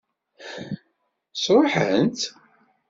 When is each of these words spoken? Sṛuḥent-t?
Sṛuḥent-t? 1.43 2.21